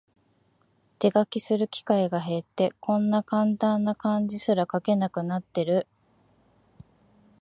[0.97, 5.85] 手書きする機会が減って、こんなカンタンな漢字すら書けなくなってる